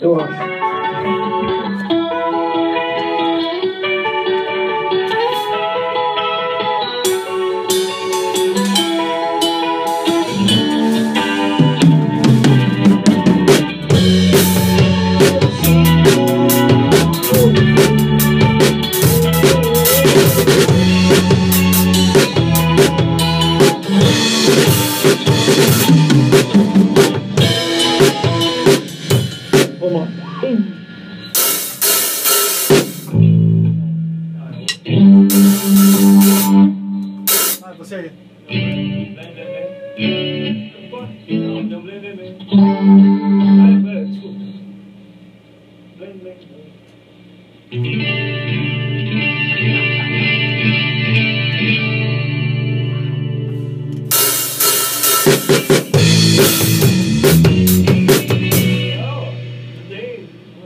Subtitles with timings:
[0.00, 0.59] 都好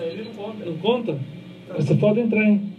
[0.00, 0.64] Ele não conta.
[0.64, 1.18] Não conta?
[1.76, 2.72] Você pode entrar, hein?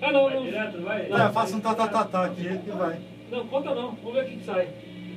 [0.00, 0.42] Ah, não, não.
[0.42, 1.08] Direto, vai.
[1.12, 3.11] Ah, eu faço um tá, tá, tá, tá aqui e vai.
[3.32, 3.96] Não, conta não.
[4.04, 4.68] Vamos ver o que, sai.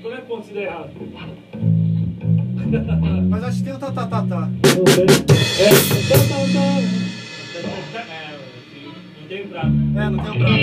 [0.01, 0.89] Como é que conta se der errado?
[3.29, 4.23] Mas acho que tem um tá, tá, tá.
[4.23, 5.03] Não sei.
[5.03, 5.05] É,
[6.07, 6.79] tá, tá, tá.
[8.09, 8.39] É,
[9.19, 9.67] não tem prato.
[9.67, 10.05] né?
[10.05, 10.55] É, não tem um prato.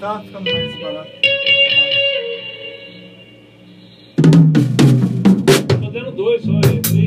[0.00, 1.10] Tá, fica mais barato.
[5.78, 7.04] Tô dando dois só aí, três.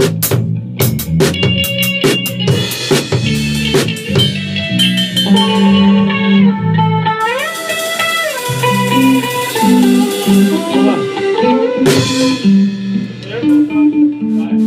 [10.69, 10.97] Vamos lá.
[14.45, 14.62] Vai.